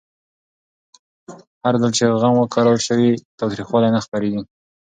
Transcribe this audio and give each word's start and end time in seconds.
هرځل 1.63 1.91
چې 1.97 2.03
زغم 2.11 2.33
وکارول 2.37 2.77
شي، 2.85 2.99
تاوتریخوالی 3.39 3.89
نه 3.95 3.99
خپرېږي. 4.05 4.41